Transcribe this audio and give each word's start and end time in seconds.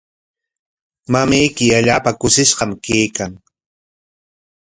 Mamayki 1.11 1.65
allaapa 1.77 2.11
kushishqam 2.19 2.71
kaykan. 2.85 3.31